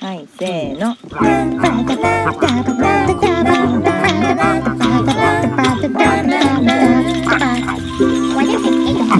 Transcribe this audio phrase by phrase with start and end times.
[0.00, 0.96] はいせーの。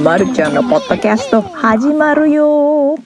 [0.02, 2.96] まるちゃんのポッドキャスト始まるよ。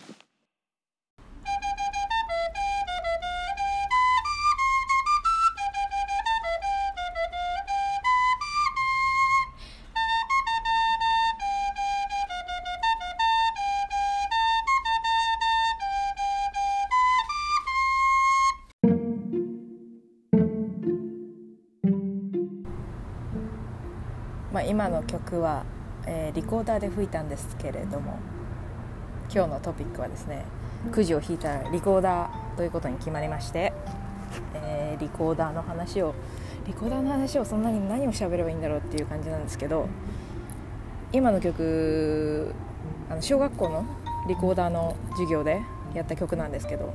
[24.59, 25.65] まあ、今の曲は、
[26.05, 28.19] えーリコーダーで吹いたんですけれども
[29.33, 30.45] 今日のトピックはですね
[30.91, 33.73] くじを引いたらリコーダーということに決まりまして、
[34.55, 36.13] えーリコーダーの話を
[36.67, 39.89] リコーダーの話をそんなに何を喋ればいいんだろうっていう感じなんですけど
[41.13, 42.53] 今の曲
[43.09, 43.85] あの小学校の
[44.27, 45.61] リコーダーの授業で
[45.95, 46.93] やった曲なんですけど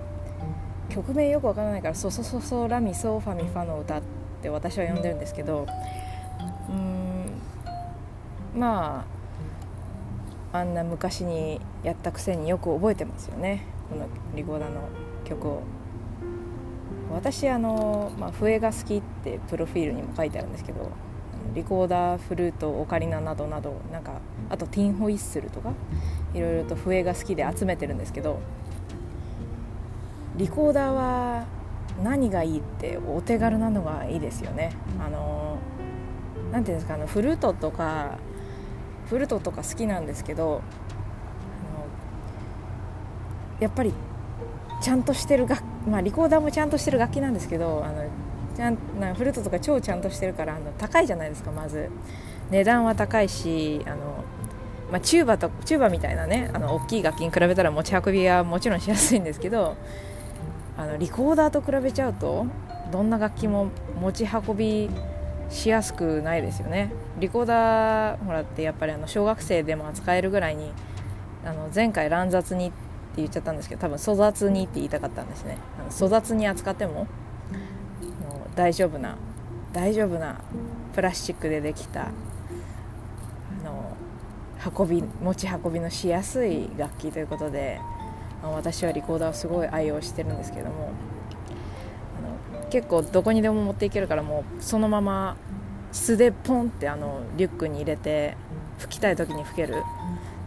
[0.89, 4.01] 曲名よくわからないから「ソソソソラミソファミファ」の歌っ
[4.41, 5.65] て私は呼んでるんですけど
[6.69, 7.12] うーん
[8.55, 9.05] ま
[10.51, 13.63] ああんな昔にやったくせによく覚えてますよね。
[13.89, 14.81] このリコーダーの
[15.25, 15.63] 曲を。
[17.11, 20.89] 私あの、まあ、笛が好きってプロフィールにも書いてあるんですけど
[21.53, 25.73] リコーダーフルートオカリナなどなどなんかあとティンホイッスルとか
[26.33, 28.39] いろいろと笛が好きで集めてるんですけど
[30.37, 31.45] リコーダーは
[32.03, 34.71] 何がいいってお手軽なのがいいですよね。
[34.99, 35.57] あの
[36.51, 38.17] なんていうんですかあのフルートとか
[39.13, 40.63] フルトとか好きなんですけど
[43.59, 43.93] やっぱり
[44.81, 48.05] ちゃんとしてる楽まあリコーダーもちゃんとしてる楽器なんですけどあの
[48.57, 51.89] ちゃんなフルートとか超ちゃんとしてるからあの高いじゃないですかまず。
[52.49, 54.23] 値段は高いしあの、
[54.91, 59.77] まあ、チューバとチューバみたいなねあの大きい楽器に比べたら持ち運びはもちろんしやすいんですけど
[60.75, 62.47] あのリコーダーと比べちゃうと
[62.91, 63.69] どんな楽器も
[64.01, 64.89] 持ち運び
[65.53, 66.91] しやすくないですよね。
[67.19, 70.73] リコーダーほらってやっぱりあの小学生でも扱えるぐらいに
[71.45, 72.75] あの前回乱雑にって
[73.17, 75.57] 言っちゃったんですけど多分粗雑にって言いたかったんですね。
[75.79, 77.07] あの粗雑に扱ってももう
[78.55, 79.15] 大丈夫な
[79.71, 80.41] 大丈夫な
[80.93, 82.11] プラスチックでできたあ
[83.63, 83.95] の
[84.75, 87.79] 運び持ち運びのしやすい楽器ということで
[88.43, 90.91] 私はリコーダーをすごい愛用してるんですけども
[92.73, 95.37] 結構どこにでも持っていけるからもうそのまま
[95.91, 98.35] 素でポンってあのリュックに入れて
[98.79, 99.75] 吹きたい時に吹ける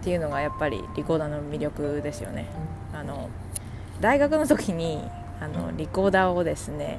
[0.00, 2.46] っていうのがやっぱりリコーダーの魅力ですよね。
[2.92, 3.28] あの
[4.00, 5.08] 大学の時に
[5.40, 6.98] あのリコーダーをですね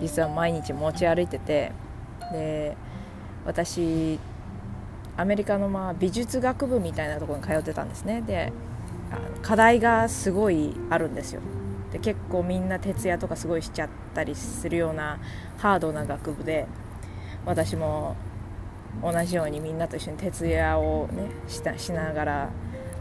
[0.00, 1.70] 実は毎日持ち歩いてて
[2.32, 2.76] で
[3.44, 4.18] 私
[5.16, 8.20] アメリカのまあ美術学部みたいなところに通ってたんですね。
[8.20, 8.52] で
[9.42, 11.40] 課題がすごいあるんですよ。
[11.92, 15.18] で結構みんな徹夜とかすごいしちゃったりするような
[15.58, 16.66] ハードな学部で
[17.44, 18.16] 私も
[19.02, 22.50] 同じようにみんなと一緒に徹夜を、ね、したしながら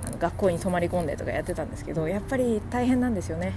[0.05, 3.53] あの学校に泊まり込んでとかやってたんですけどやっぱり大変なんですよね。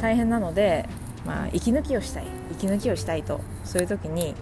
[0.00, 0.88] 大変なので、
[1.26, 4.34] まあ、息抜きをしたい息抜きをしたいとそういう時に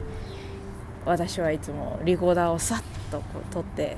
[1.05, 3.97] 私はいつもリコーダーをさっとこう取って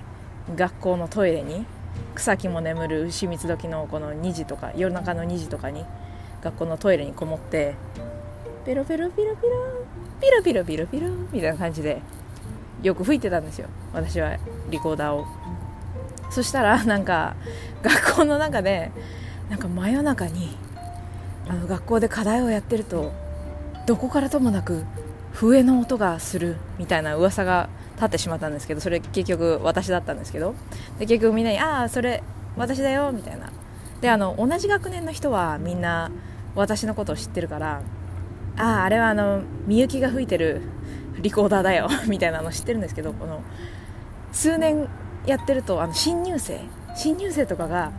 [0.55, 1.67] 学校のトイレに
[2.15, 5.85] 草木も眠る牛蜜時のこの2時とか夜中の2時とかに
[6.43, 7.75] 学校のトイレにこもって
[8.65, 9.49] ペロペロピロピロ
[10.21, 12.03] ピロピロピロピロみたいな感じで
[12.83, 13.69] よく吹いてたんですよ。
[13.93, 14.37] 私は
[14.71, 15.27] リコーダーを。
[16.31, 17.35] そしたらなんか
[17.83, 18.91] 学校の中で
[19.49, 20.57] なんか真夜中に
[21.49, 23.13] あの学校で課題をやってると
[23.87, 24.85] どこからともなく
[25.33, 30.55] 笛の音がするみたいな噂が立ってしまったんですけどそれ結局私だったんですけど
[30.99, 32.23] で結局みんなに「ああそれ
[32.57, 33.51] 私だよ」みたいな。
[34.01, 36.13] であの同じ学年の人はみんな
[36.55, 37.83] 私のことを知ってるから
[38.57, 40.63] 「あああれはあのみゆきが吹いてる
[41.21, 43.43] リコーダーだよ」 みたいなの知ってるんですけどこの
[44.33, 44.89] 数年
[45.27, 46.61] やってるとあの新入生
[46.95, 47.91] 新入生とかが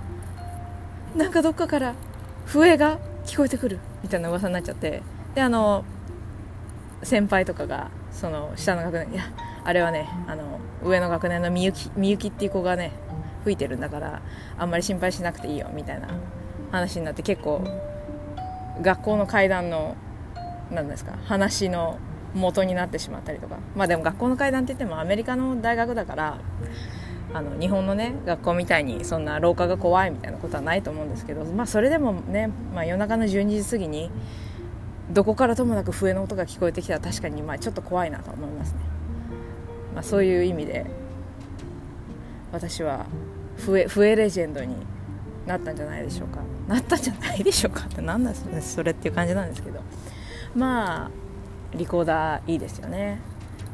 [1.17, 1.95] なんかどっかから
[2.45, 5.03] 笛が聞こえてくるみたいな噂になっちゃって
[5.35, 5.83] であの
[7.03, 9.23] 先輩とかがその下の学年いや
[9.69, 12.91] あれはねあの上の学年のみゆきみゆきっていう子がね
[13.43, 14.23] 吹いてるんだから
[14.57, 16.07] あんまり心配しなくていいよみたいな
[16.71, 17.63] 話になって結構
[18.81, 19.95] 学校の階段の
[20.71, 21.99] 何ですか話の
[22.33, 23.57] 元になってしまったりとか。
[23.75, 26.39] まあでも学校の階段って言ってもアメリカの大学だから
[27.31, 34.09] あの日本のね学校みたいにそんな廊下が怖いみたいなことはないと思うんですけどまあそれでもね、まあ、夜中の12時過ぎに
[35.11, 38.79] どこからともなく笛の音が聞こえてきたら確かにまあちょっと怖いなと思いますね、
[39.93, 40.85] まあ、そういう意味で
[42.51, 43.05] 私は
[43.57, 44.75] 笛レジェンドに
[45.45, 46.39] なったんじゃないでしょうか。
[46.67, 49.81] なったんじゃないでしょうかって何なんですそれっていう感じなんですけど。
[50.55, 51.11] まあ
[51.75, 53.19] リコーダーいいですよね。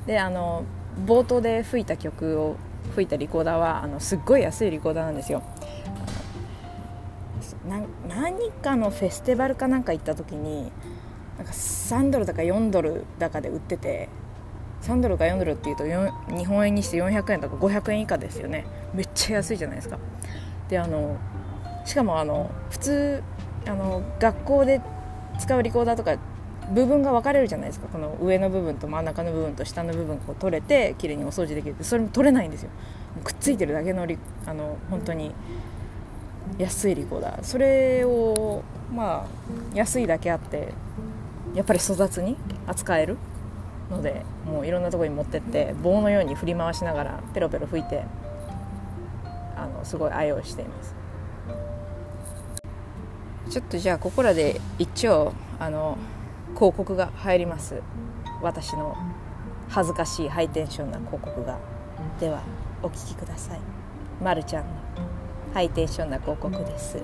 [0.06, 0.64] であの
[1.06, 2.56] 冒頭で吹いた曲を
[2.94, 5.44] 吹いたリコーダーはあのすっごい安いリコーダーなんですよ。
[7.68, 10.72] な何かのフェスティバルかなんか行った時に
[11.38, 14.10] なんか3ドルだか4ドルだかで売ってて
[14.86, 15.84] 3ドルか4ドルっていうと
[16.36, 18.66] 日本円にして400円とか500円以下ですよね。
[18.94, 19.98] めっちゃ安いじゃないですか。
[20.70, 21.18] であの
[21.86, 23.24] しかもあの普通
[23.68, 24.82] あの学校で
[25.40, 26.18] 使うリコーダーとか
[26.72, 27.88] 部分が分かれるじゃないですか。
[27.88, 31.84] この上の部分と真ん中の部分と下の部分を取れて綺麗にお掃除できるって。
[31.84, 32.70] それも取れないんですよ。
[33.24, 35.34] くっついてるだけのリあの本当に
[36.60, 37.44] 安いリコーダー。
[37.44, 38.62] それを
[38.94, 40.74] まあ安いだけあって
[41.56, 42.38] やっぱり粗雑に
[42.68, 43.18] 扱える。
[43.90, 48.04] のでもういろんなところに持ってって棒のように振り回しながらペロペロ吹いて
[49.56, 50.96] あのすごい愛用しています。
[53.50, 55.98] ちょっとじゃあここらで一応あの
[56.56, 57.82] 広告が入ります。
[58.42, 58.98] 私の
[59.70, 61.58] 恥ずかしいハイテンションな広告が。
[62.20, 62.42] では
[62.82, 63.60] お聞きください。
[64.22, 64.70] まるちゃんの
[65.54, 67.02] ハイテンションな広告です。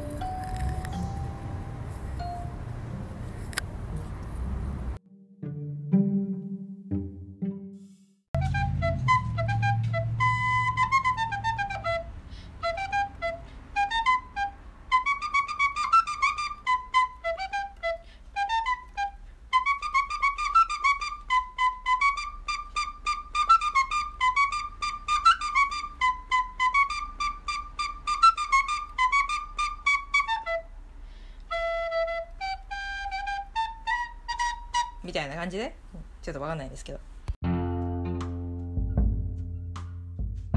[35.51, 35.75] じで？
[36.23, 36.99] ちょっと分かんないですけど。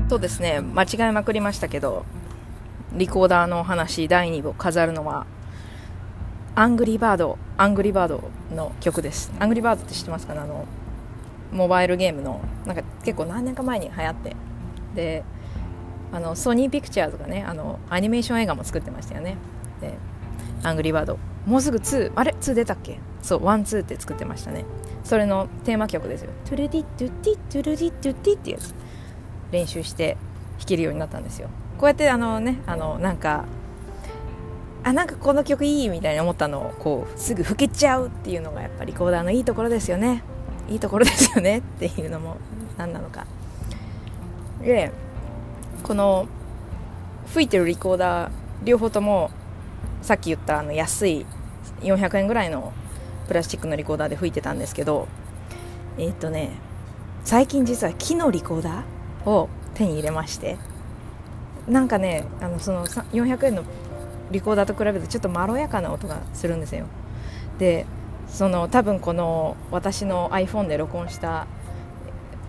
[0.09, 0.61] そうですね。
[0.61, 2.05] 間違えまくりましたけど
[2.93, 5.27] リコーダーのお話第2部を飾るのは
[6.55, 9.33] アングリーバードアングリーバードの曲です。
[9.41, 10.41] アングリーバードって知ってますかね？
[10.41, 10.67] あの
[11.53, 14.37] モバイルゲームのなんか結構何年か前に流行って。
[14.95, 15.25] で
[16.13, 19.37] あのソニーピクチャーズがねあのアニメーション映画も作ってましたよね。
[19.81, 19.95] で
[20.63, 22.99] アングリーバードもうすぐ2あれ？2出たっけ？
[23.23, 24.65] そう one two って作ってましたね。
[25.03, 26.31] それのテーマ曲ですよ。
[26.45, 28.75] トゥルディトゥティトゥルディトゥティってやつ
[29.53, 30.17] 練習して
[30.59, 31.49] 弾けるようになったんですよ
[31.79, 33.45] こうやってあのねあのなんか
[34.83, 40.23] あなんかこの曲いいみたいに思ったのをこうすぐ吹けちゃうっていうのがやっぱリコーダーのいいところですよね
[40.69, 42.37] いいところですよねっていうのも
[42.77, 43.27] 何なのか
[44.63, 44.91] で
[45.83, 46.27] この
[47.29, 48.31] 吹いてるリコーダー
[48.65, 49.31] 両方とも
[50.05, 51.25] さっき言ったあの安い
[51.81, 52.75] 400円ぐらいの
[53.27, 55.09] プラスチックのリコーダーで吹いてたんですけど
[55.97, 56.51] えっ、とね
[57.25, 60.59] 最近実は木のリコーダーを手に入れまして
[61.67, 63.65] なんかねあのその400円の
[64.31, 66.85] リコーダーと比べてちょっとまろやかな音がするんですよ。
[67.59, 67.87] で
[68.29, 71.47] その多分この私の iPhone で録音した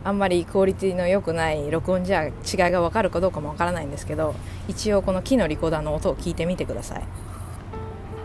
[0.04, 2.34] あんまりクオリティの良くない録音じゃ違い
[2.72, 4.36] が分かるかどうかも分からないんですけど
[4.68, 7.25] 一応この木のリコーダーの音を聞いてみてください。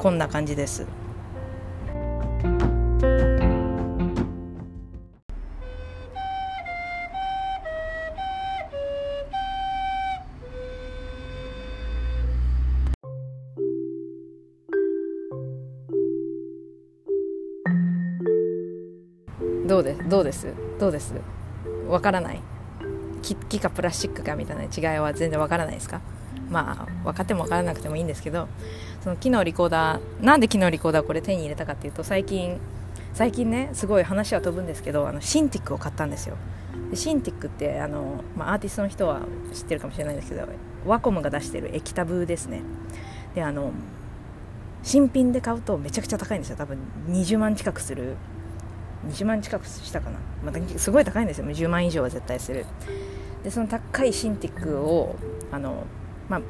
[0.00, 0.86] こんな感じです。
[19.66, 20.54] どうですどうです？
[20.78, 21.12] どうです？
[21.88, 22.40] わからない？
[23.20, 26.00] 木かプラスチックかみたいな違いは全然わからないですか？
[26.48, 28.48] まあ分かっても分からなくてもいいんですけど
[29.02, 32.58] その機能リコーダーなんで機能リコーダーこれ手に入れたかっていうと最近
[33.14, 36.36] 最近ねすごい話は飛ぶんですけどあのシンティックを買ったんですよ。
[36.90, 40.46] でシンティックってあの、まあ、アーティストの人は知ってるかもしれないんですけど
[40.86, 42.62] ワコムが出してる液タブですね。
[43.34, 43.72] であの
[44.82, 46.56] 新品で買うとめちゃくちゃ高いんですよ。
[46.56, 46.78] 多分
[47.08, 48.16] 20万近くする。
[49.08, 51.46] 20万近くしたかな、まあ、すごい高いんですよ。
[51.46, 52.66] 10万以上は絶対する。
[53.42, 55.16] でその高いシンティックを
[55.50, 55.84] あの、
[56.28, 56.40] まあ、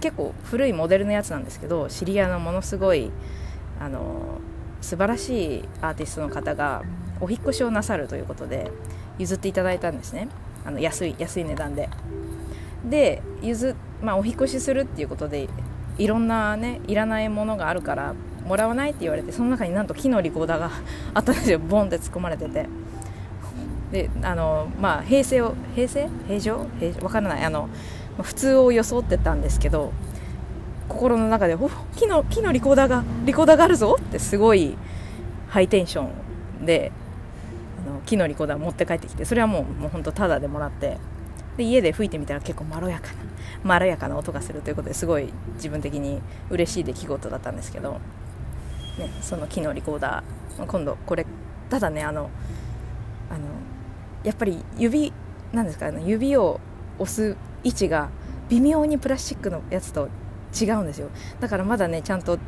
[0.00, 3.10] 結構古いモデルのやつなんですけど知り合いのものすごい
[3.80, 4.40] あの
[4.80, 6.82] 素晴らしいアーティストの方が
[7.20, 8.70] お引越しをなさるということで
[9.18, 10.28] 譲っていただいたんですね。
[10.64, 11.88] あの安い安い値段で。
[12.84, 15.48] で譲、まあ、お引越しするっていうことで
[15.96, 20.70] いろんなねいらないものがあるからもらわないって言われてその中になんと木のリコーダーが
[21.14, 21.58] あったんですよ。
[21.58, 22.66] ボンって突っ込まれてて。
[23.92, 26.08] であのまあ平成を平成？
[26.26, 27.44] 平常平常わからない。
[27.44, 27.68] あの
[28.22, 29.92] 普通を装ってたんですけど
[30.88, 34.76] 心の中で「お木の木のリコーダーがリコーダーがあるぞ!」ってすごい
[35.48, 36.08] ハイテンショ
[36.62, 36.92] ンで
[37.86, 40.98] あの木のリコーダー持って帰ってきてそれはもうもう本当タダでもらって
[41.56, 43.14] で家で吹いてみたら結構まろやかな
[43.62, 47.92] まろやかな音がするということですごい自分的に嬉しい出来事だったんですけど、
[48.98, 51.26] ね、その木のリコーダー今度これ
[51.70, 52.30] ただねあの
[53.30, 53.40] あの
[54.22, 55.12] やっぱり指
[55.52, 56.60] なんですかね指を
[56.98, 58.10] 押す位置が
[58.48, 60.08] 微妙にプラスチックのやつと
[60.60, 61.08] 違うんですよ。
[61.40, 62.38] だからまだねちゃんと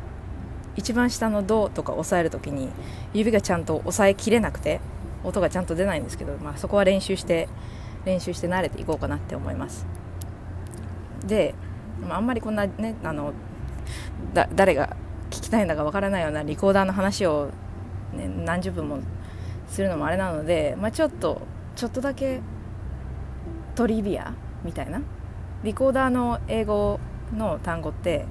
[0.75, 2.69] 一番下の「ド」とか押さえる時に
[3.13, 4.79] 指がちゃんと押さえきれなくて
[5.23, 7.49] 音がちゃんと出ないんですけど、まあ、そこは練習して
[8.05, 9.85] 練習して慣れていこうかなって思います。
[11.25, 11.55] で、
[12.09, 13.33] あ、あんまりこんなねあの
[14.33, 14.95] だ誰が
[15.29, 17.49] 聞きたいんだかわからないようなリコーダーの話を、
[18.13, 18.99] ね、何十分も
[19.67, 21.41] するのもあれなので、まあ、ちょっと
[21.75, 22.39] ちょっとだけ
[23.77, 24.99] トリビアみたいな。
[25.63, 26.99] リコーダーの英語
[27.31, 28.25] の単語って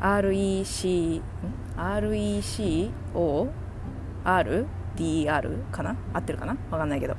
[0.00, 1.20] REC
[1.76, 3.30] RECORDR
[5.70, 5.94] かな？
[6.14, 6.56] 合ってるかな？
[6.70, 7.16] わかんないけど。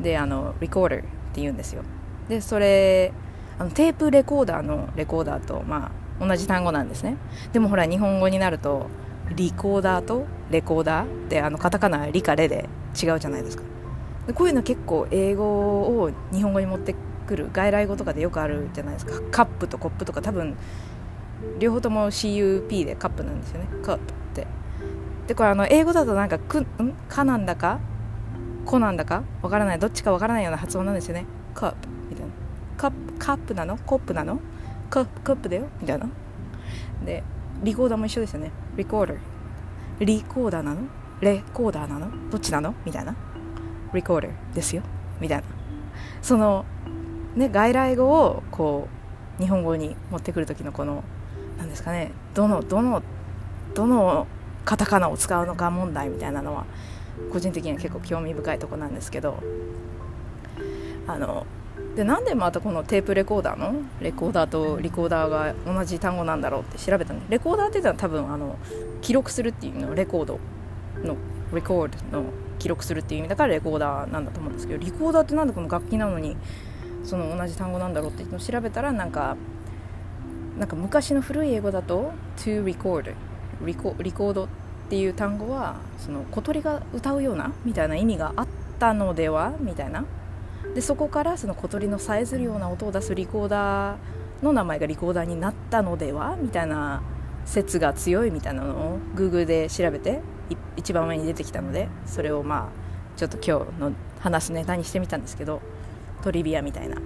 [0.00, 1.02] であの Recorder っ
[1.34, 1.82] て言うんですよ。
[2.30, 3.12] でそれ
[3.58, 7.18] あのテープレコーダーのレコーダーとまあ同じ単語なんですね。
[7.52, 8.86] でもほら日本語になると
[9.36, 13.64] リコーダーとレコーダーであのカタカナリかレで違うじゃないですか。
[14.34, 16.94] こういうの結構英語を日本語に持って
[17.26, 19.20] くる外来語とかでよくあるじゃないですか。
[19.30, 20.56] カップとコップとか多分
[21.58, 23.66] 両方とも CUP でカップなんですよね。
[23.82, 24.46] カップって。
[25.26, 26.66] でこれあの英語だとなんかくん？
[27.08, 27.80] かなんだか？
[28.64, 29.24] こなんだか？
[29.42, 29.78] わからない。
[29.80, 31.26] どっちかわからないような発音なんですよね。
[31.54, 31.88] カップ。
[32.08, 32.32] みたいな。
[32.76, 33.76] カップカップなの？
[33.76, 34.38] コップなの？
[34.88, 35.66] カップカップだよ？
[35.80, 36.08] みたいな。
[37.04, 37.24] で
[37.64, 38.52] リコーダーも一緒ですよね。
[38.76, 39.18] リコーダー。
[39.98, 40.82] リコーダーなの？
[41.20, 42.30] レコーダーなの？
[42.30, 42.74] どっちなの？
[42.84, 43.16] みたいな。
[43.94, 44.82] リコーダーですよ。
[45.20, 45.44] みたいな。
[46.20, 46.64] その
[47.34, 48.88] ね外来語をこ
[49.38, 51.02] う日本語に持ってくる時のこの
[51.58, 53.02] 何ですかねどのどの
[53.74, 54.26] どの
[54.64, 56.64] カタカナを使うのか問題みたいなのは
[57.32, 59.42] 個人的には結構興味深いとこなんですけど。
[61.04, 61.46] あの
[61.96, 63.74] でなんでまたこのテープレコーダーの？
[64.00, 68.56] レコーダーとリコーダーが同じ単語なんだろうって調べたんでレコーダーって言ったら多分あの
[69.00, 70.38] 記録するっていうのレコード。
[71.04, 71.16] の
[71.52, 72.26] レコードの
[72.58, 76.36] 記録するっていう意味だからレコーダーなんだと思うんですけどリコーダーってなんでこの楽器なのに
[77.04, 79.36] その同じ単語なんだろうって調べたらなんか
[80.58, 83.14] なんか昔の古い英語だと to record
[83.64, 84.48] リコリコードっ
[84.90, 90.04] ていう単語はその小鳥が歌うようなみたいな意味があったのではみたいな。
[90.74, 93.96] でそこからその小鳥のさえずるような音を出すリコーダー
[94.42, 97.02] の名前がリコーダーになったのではみたいな
[97.44, 100.20] 説が強いみたいなのを Google で調べて
[100.76, 105.60] 一番上に出てきたのでそれをまあちょっと今日の話すネタにしてみたんですけど
[106.22, 106.96] トリビアみたいな。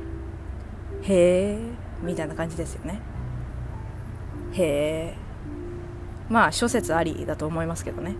[1.02, 1.58] へえ
[2.02, 3.00] みたいな感じですよね。
[4.52, 5.14] へえ
[6.28, 8.14] まあ諸説ありだと思いますけどね。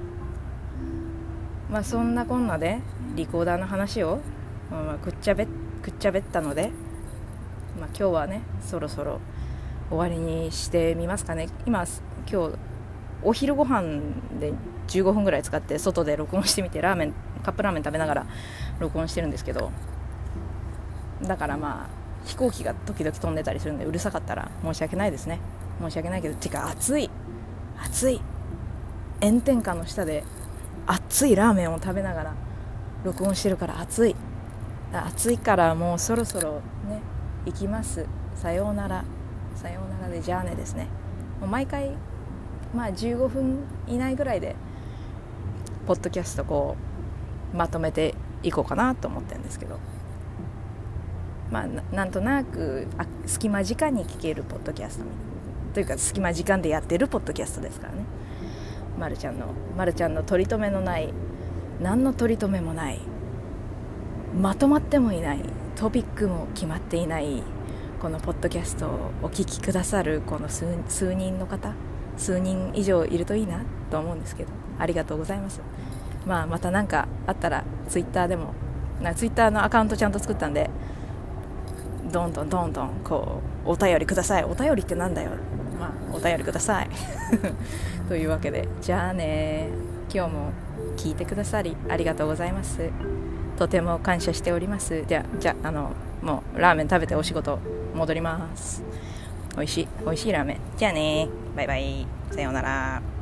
[1.71, 2.81] まあそんなこんなで
[3.15, 4.21] リコーダーの話を、
[4.71, 5.47] まあ、くっちゃべ
[5.83, 6.71] くっちゃべったので、
[7.81, 9.21] まあ、今日はねそろそろ
[9.89, 11.49] 終わりにしてみますかね。
[11.67, 11.85] 今
[12.31, 12.59] 今日
[13.23, 14.01] お昼ご飯
[14.39, 14.53] で
[14.89, 18.27] 15分ぐらい使って外で録音してみてラーメンカップラーメン食べながら
[18.79, 19.71] 録音してるんですけど
[21.23, 25.41] だからまあ飛行機が時々飛んでたりするんでうるさかったら申し訳ないですね。
[25.81, 27.11] 申し訳ないけどてか暑い
[27.79, 28.21] 暑い
[29.21, 30.25] 炎天下の下で
[30.87, 32.35] 熱いラーメンを食べながら
[33.05, 34.17] 録音してるから暑い
[34.93, 37.01] 暑いからもうそろそろね
[37.45, 38.07] 行きます。
[38.35, 39.05] さようなら。
[39.55, 40.89] さようならでじゃあねですね。
[41.41, 41.93] もう毎回
[42.77, 44.55] まあ15分以内ぐらいで
[45.87, 46.77] ポッドキャストこ
[47.55, 49.79] うまとめていこうかなと思ってるんですけど。
[51.51, 55.05] まあなんとなくあ隙間時間に聞けるポッドキャスト
[55.75, 58.05] というか隙間時間でやってるポッドキャストですからね。
[58.99, 61.13] まるちゃんのまるちゃんの取り留めのない
[61.81, 63.01] 何の取り留めもない
[64.41, 65.41] まとまってもいない
[65.77, 67.43] トピックも決まっていない
[68.01, 70.65] このポッドキャストをお聞きくださるこの数
[71.15, 71.75] 人の方。
[72.17, 75.61] 数人以上いるといいなと思うんですけどありがとうございます。
[76.27, 78.53] まあまた何かあったらツイッターでも
[79.01, 80.71] なツイッターのアカウントちゃんと作ったんで
[82.11, 84.45] どんどんどんどんこうお便りください。
[84.45, 85.31] お便りってなんだよ。
[85.79, 86.89] まあお便りください。
[88.09, 89.69] というわけでじゃあね。
[90.13, 90.53] 今日も
[90.97, 92.91] 聞いてくださりありがとうございます。
[93.59, 95.05] とても感謝しております。
[95.07, 95.93] じゃじゃあの
[96.23, 97.59] もうラーメン食べてお仕事
[97.95, 98.83] 戻ります。
[99.57, 100.61] 美味しい美味しいラーメン。
[100.77, 101.29] じゃあね。
[101.57, 102.07] バイバイ。
[102.31, 103.03] さようなら「